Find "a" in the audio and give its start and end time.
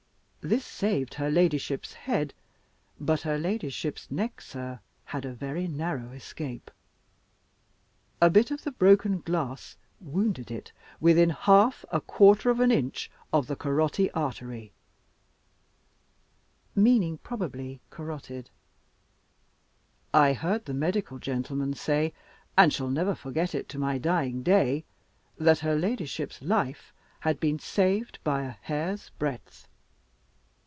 5.23-5.33, 8.19-8.27, 11.91-12.01, 28.45-28.49